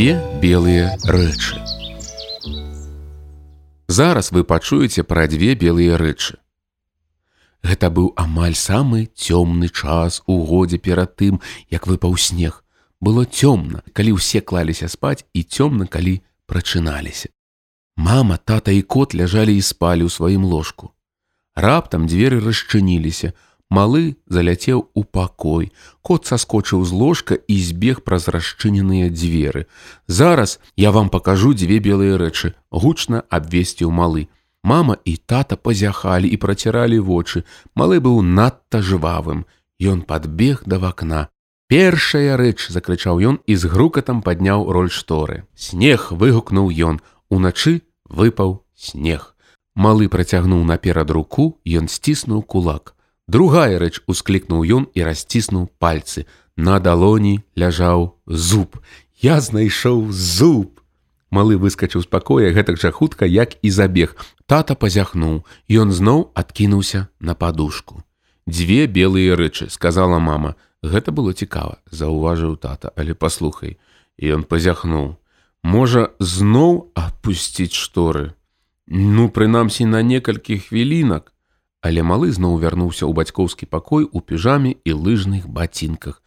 [0.00, 1.60] Дзве белыя рэчы.
[3.86, 6.38] Зараз вы пачуеце пра дзве белыя рэчы.
[7.60, 12.64] Гэта быў амаль самы цёмны час у годзе перад тым, як выпаў снег.
[12.96, 17.28] Было цёмна, калі ўсе клаліся спаць і цёмна, калі прачыналіся.
[18.00, 20.96] Мама, тата і кот ляжалі і спалі ў сваім ложку.
[21.52, 23.36] Раптам дзверы расчыніліся,
[23.70, 25.70] Малы заляцеў у пакой.
[26.02, 29.70] Кот саскочыў з ложка і збег праз расчыненыя дзверы.
[30.10, 34.26] Зараз я вам пакажу дзве белыя рэчы, гучна абвесціў малы.
[34.66, 37.46] Мама і тата пазяхалі і праціралі вочы.
[37.78, 39.46] Малы быў надта жывавым.
[39.78, 41.30] Ён падбег да вакна.
[41.70, 45.46] Першая рэч закрычаў ён і з грукатам падняў роль шторы.
[45.54, 46.98] Снег выгукнуў ён.
[47.30, 49.38] Уначы выпаў снег.
[49.78, 52.98] Малы працягнуў наперад руку, ён сціснуў кулак.
[53.30, 56.26] Другая рэч усклікнуў ён і расціснуў пальцы.
[56.58, 58.82] На далоні ляжаў зуб.
[59.22, 60.82] Я знайшоў зуб.
[61.30, 64.18] Малы выскачыў з пакоя гэтак жа хутка, як і забег.
[64.50, 68.02] Тата пазяхнуў, ён зноў адкінуўся на падушку.
[68.50, 70.58] Дзве белыя рэчы, сказала мама.
[70.82, 73.78] Гэта было цікава, заўважыў тата, але паслухай.
[74.18, 75.14] І ён пазяхнуў.
[75.62, 78.34] Можа, зноў апусціць шторы.
[78.90, 81.30] Ну, прынамсі на некалькі хвілінак,
[81.80, 86.20] Але малы зноў вярнуўся ў бацькоўскі пакой у піжаме і лыжных бацінках.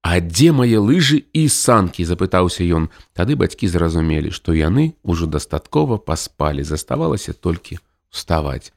[0.00, 2.88] А дзе мае лыжы і санкі запытаўся ён.
[3.12, 7.78] Тады бацькі зразумелі, што яны ўжо дастаткова паспалі, заставалася толькі
[8.08, 8.72] вставаць.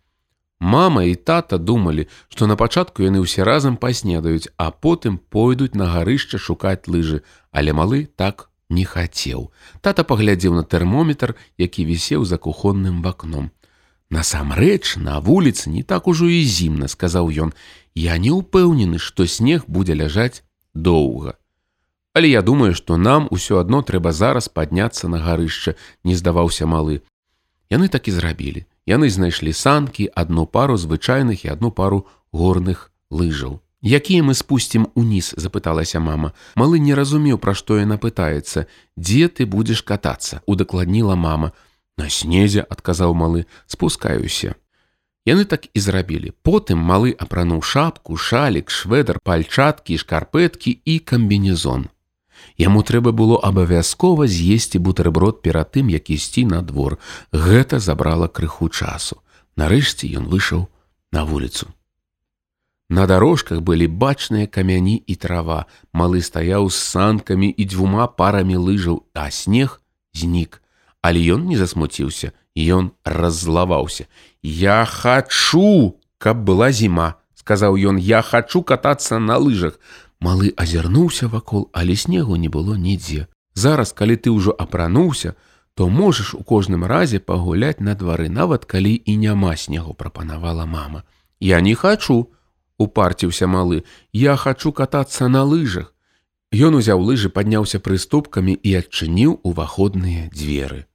[0.59, 5.87] Мама і тата думалі, што на пачатку яны ўсе разам паснедаюць, а потым пойдуць на
[5.89, 9.49] гарышча шукаць лыжы, але малы так не хацеў.
[9.81, 13.49] Тата паглядзеў на тэрмометр, які вісеў за кухонным вакном.
[14.11, 17.53] Насамрэч, на вуліцы не так ужо і зімна, сказаў ён.
[17.95, 20.43] Я не ўпэўнены, што снег будзе ляжаць
[20.75, 21.39] доўга.
[22.13, 26.99] Але я думаю, што нам усё адно трэба зараз падняцца на гарышча, не здаваўся малы.
[27.71, 28.67] Яны так і зрабілі.
[28.83, 32.03] Яны знайшлі санкі, адну пару звычайных і адну пару
[32.35, 33.63] горных лыжаў.
[33.81, 36.35] Якія мы спусцім уніз, запыталася мама.
[36.59, 38.67] Малы не разумеў, пра што яна пытаецца,
[38.99, 41.55] дзе ты будзеш катацца, удакладніла мама.
[41.97, 44.55] На снезе адказаў малы, спускаюся.
[45.25, 46.33] Яны так і зрабілі.
[46.41, 51.89] Потым малы апрануў шапку, шалік, шведар, пальчаткі, шкарпэткі і камбінезон.
[52.57, 56.97] Яму трэба было абавязкова з'есці бутэрброд перад тым, як ісці на двор.
[57.31, 59.21] Гэта забрала крыху часу.
[59.55, 60.65] Нарэшце ён выйшаў
[61.11, 61.69] на вуліцу.
[62.89, 65.65] На дарожках былі бачныя камяні і трава.
[65.93, 69.81] Малы стаяў з санкамі і дзвюма парамі лыжаў, а снег
[70.13, 70.60] знік
[71.01, 74.05] але ён не засмуціўся ён раззлаваўся.
[74.43, 79.79] Я хачу каб была зіма сказаў ён я хачу катацца на лыжах
[80.19, 83.27] малы азірнуўся вакол але снегу не было нідзе.
[83.53, 85.33] Зараз калі ты ўжо апрануўся
[85.73, 91.03] то можаш у кожным разе пагуляць на двары нават калі і няма снегу прапанавала мама.
[91.39, 92.29] Я не хачу
[92.77, 95.93] упарціўся малы я хачу катацца на лыжах
[96.51, 100.90] Ён узяў лыжы падняўся прыступкамі і адчыніў уваходныя дзверы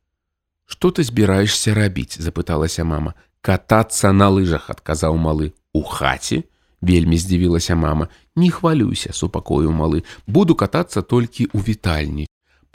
[0.66, 3.14] Што ты збіраешься рабіць запыталася мама.
[3.40, 5.54] Катацца на лыжах адказаў малы.
[5.72, 6.44] У хаце
[6.82, 8.08] вельмі здзівілася мама.
[8.36, 10.04] Не хвалюйся супакою малы.
[10.26, 12.26] Буду катацца толькі ў вітальні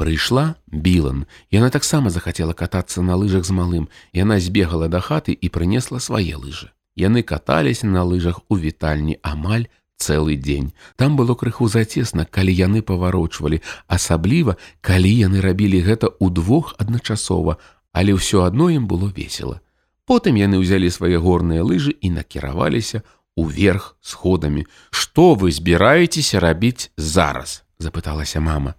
[0.02, 3.86] прыйшла білан яна таксама захацела катацца на лыжах з малым.
[4.18, 9.68] Яна збегала да хаты і прынесла свае лыжы яны каталіся на лыжах у вітальні амаль
[9.98, 16.76] цэлы дзень там было крыху зацесна калі яны паварочвалі асабліва калі яны рабілі гэта ўдвох
[16.78, 17.58] адначасова
[17.92, 19.62] але ўсё адно ім было весело.
[20.06, 23.04] Потым яны ўзялі свае горныя лыжы і накіраваліся
[23.36, 24.66] уверх сходамі.
[24.92, 27.64] Што вы збіраецеся рабіць зараз?
[27.80, 28.76] запыталася мама.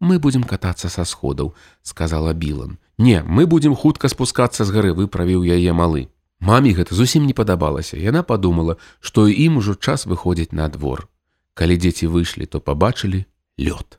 [0.00, 2.78] Мы будзем катацца са сходаў, сказала Білан.
[2.98, 6.08] Не, мы будзем хутка спускацца з гары, выправіў яе малы.
[6.40, 7.96] Мамі гэта зусім не падабалася.
[7.96, 11.08] Яна падумала, што ім ужо час выходзіць на двор.
[11.54, 13.24] Калі дзеці выйшлі, то пабачылі
[13.56, 13.96] лёд.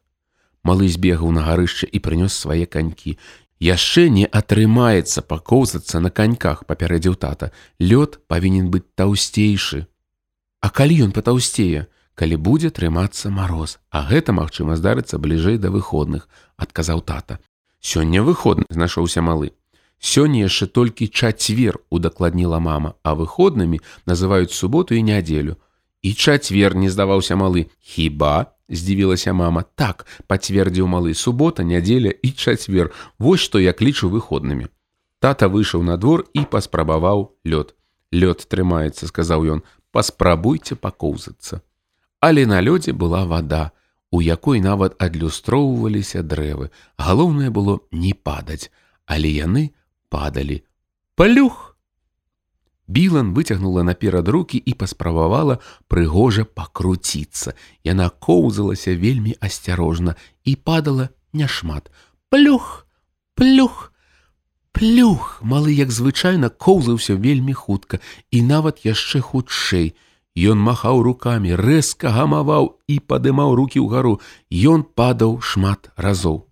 [0.61, 3.17] Малы збегаў на гарышча і прынёс свае канькі
[3.59, 7.51] яшчэ не атрымаецца пакоўзацца на каньках папярэдзіў тата.
[7.79, 9.87] Лёд павінен быць таўсцейшы
[10.61, 11.85] а калі ён патаўсцее
[12.17, 13.77] калі будзе трымацца мароз.
[13.89, 16.27] А гэта магчыма здарыцца бліжэй да выходных
[16.57, 17.39] адказаў тата.
[17.79, 19.53] Сёння выходны знайшоўся малы.
[19.99, 22.95] Сёння яшчэ толькі чацвер удакладніла мама.
[23.03, 25.57] А выходнымі называюць суботу і нядзелю
[26.01, 29.63] і чацвер не здаваўся малы хіба здзівілася мама.
[29.75, 31.13] Так пацвердзіў малы.
[31.13, 34.67] Субота нядзеля і чацвер вось што як лічу выходнымі
[35.19, 37.73] тата выйшаў на двор і паспрабаваў лёд
[38.13, 41.61] лёд трымаецца сказаў ён паспрабуйце пакоўзацца
[42.21, 43.71] але на лёдзе была вада
[44.11, 46.71] у якой нават адлюстроўваліся дрэвы.
[46.97, 48.71] Галоўнае было не падаць,
[49.05, 49.75] але яны
[50.09, 50.63] падалі.
[51.15, 51.76] Палюх!
[52.87, 55.59] Білан выцягнула наперад рукі і паспрабавала
[55.91, 57.53] прыгожа пакруціцца.
[57.83, 60.15] Яна коўзалася вельмі асцярожна
[60.47, 61.91] і падала няшмат.
[62.31, 62.87] Плюх,
[63.35, 63.91] плюх,
[64.71, 67.99] плюх, малы, як звычайна коўзаўся вельмі хутка
[68.31, 69.91] і нават яшчэ хутчэй.
[70.37, 74.21] Ён махаў рукамі, рэзка гамаваў і падымаў рукі ўгару.
[74.47, 76.46] Ён падаў шмат разоў.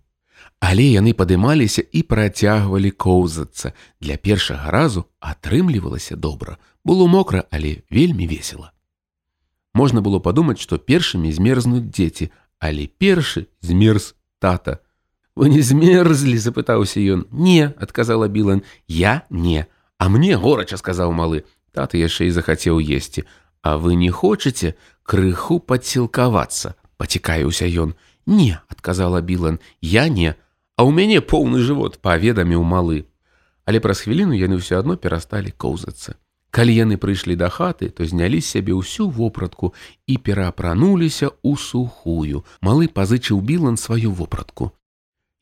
[0.60, 3.72] Але яны падымаліся і працягвалі коўзацца.
[4.00, 6.56] Для першага разу атрымлівалася добра.
[6.84, 8.72] Было мокра, але вельмі весела.
[9.74, 14.80] Можна было падумаць, што першымі змерзнуць дзеці, але першы змерз тата.
[15.36, 17.28] Вы не змерзлі, запытаўся ён.
[17.30, 19.66] Не, адказала Білан, я не.
[19.98, 21.44] А мне горача сказаў малы.
[21.76, 23.28] Тата яшчэ і захацеў есці.
[23.60, 24.72] А вы не хочаце
[25.04, 27.92] крыху падсілкавацца, пацікаюся ён.
[28.24, 30.34] Не, адказала Білан, я не,
[30.76, 33.08] А ў мяне поўны жывот паведаміў малы.
[33.64, 36.20] Але праз хвіліну яны ўсё адно перасталі коўзацца.
[36.52, 39.72] Калі яны прыйшлі да хаты, то знялі сябе ўсю вопратку
[40.06, 42.44] і пераапрануліся ў сухую.
[42.60, 44.76] Малы пазычыў білан сваю вопратку.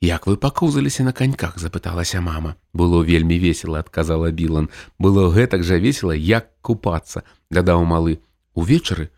[0.05, 2.55] Як вы пакоўзаліся на каньках, запыталася мама.
[2.73, 4.71] Было вельмі весела, адказала Білан.
[4.99, 8.21] Было гэтак жа весела, як купацца, дадаў малы.
[8.55, 9.11] Увечары,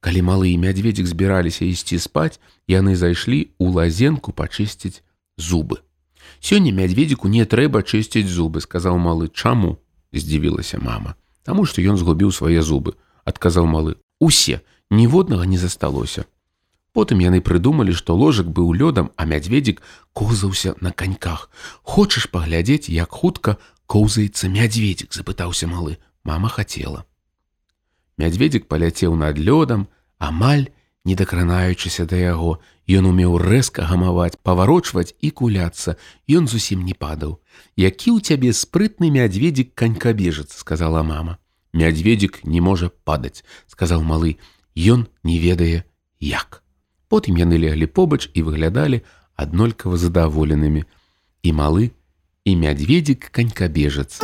[0.00, 5.04] калі малы і мядзведзік збіраліся ісці спаць, яны зайшлі ў лазенку пачысціць
[5.36, 5.80] зубы.
[6.40, 9.78] Сёння мядзведзіку не трэба чысціць зубы, сказаў малы, чаму
[10.12, 11.16] здзівілася мама.
[11.42, 13.96] Таму што ён згубіў свае зубы, адказаў малы.
[14.20, 14.60] Усе
[14.90, 16.24] ніводнага не засталося.
[16.94, 19.82] Потым яны прыдумалі, што ложак быў лёдам, а мядзведзік
[20.12, 21.50] коўзаўся на каньках.
[21.82, 25.98] Хочаш паглядзець, як хутка коўзаецца мядзведзік, запытаўся малы.
[26.22, 27.04] Мама хацела.
[28.16, 29.88] Мядзведзік паляцеў над лёдам,
[30.18, 30.70] амаль
[31.04, 35.96] не дакранаючыся да яго, Ён умеў рэзка гамаваць, паварочваць і куляцца.
[36.28, 37.40] Ён зусім не падаў.
[37.80, 41.40] Які ў цябе спрытны мядзведзік канькабежац, сказала мама.
[41.72, 43.40] Мядзведзік не можа падаць,
[43.72, 44.36] сказаў малы.
[44.76, 45.88] Ён не ведае
[46.20, 46.60] як.
[47.08, 49.00] Потым яны леглі побач і выглядалі
[49.32, 50.84] аднолькава задаволенымі.
[51.40, 51.96] І малы,
[52.44, 54.20] і мядзведзік канькабежац.